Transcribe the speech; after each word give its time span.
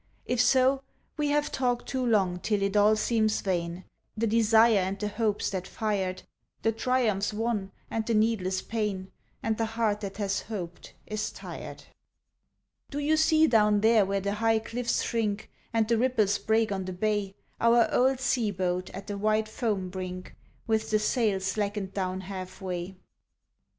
if 0.25 0.41
so 0.41 0.81
We 1.15 1.27
have 1.27 1.51
talked 1.51 1.87
too 1.87 2.03
long 2.03 2.39
till 2.39 2.63
it 2.63 2.75
all 2.75 2.95
seems 2.95 3.39
vain, 3.41 3.83
The 4.17 4.25
desire 4.25 4.79
and 4.79 4.97
the 4.99 5.09
hopes 5.09 5.51
that 5.51 5.67
fired, 5.67 6.23
The 6.63 6.71
triumphs 6.71 7.33
won 7.33 7.71
and 7.91 8.03
the 8.03 8.15
needless 8.15 8.63
pain, 8.63 9.11
And 9.43 9.59
the 9.59 9.67
heart 9.77 10.01
that 10.01 10.17
has 10.17 10.39
hoped 10.41 10.95
is 11.05 11.31
tired. 11.31 11.83
Do 12.89 12.97
you 12.97 13.15
see 13.15 13.45
down 13.45 13.81
there 13.81 14.03
where 14.03 14.21
the 14.21 14.33
high 14.33 14.57
cliffs 14.57 15.03
shrink, 15.03 15.51
And 15.71 15.87
the 15.87 15.99
ripples 15.99 16.39
break 16.39 16.71
on 16.71 16.85
the 16.85 16.93
bay, 16.93 17.35
Our 17.59 17.87
old 17.93 18.19
sea 18.19 18.49
boat 18.49 18.89
at 18.95 19.05
the 19.05 19.19
white 19.19 19.47
foam 19.47 19.89
brink 19.91 20.35
With 20.65 20.89
the 20.89 20.97
sail 20.97 21.39
slackened 21.41 21.93
down 21.93 22.21
half 22.21 22.59
way? 22.59 22.95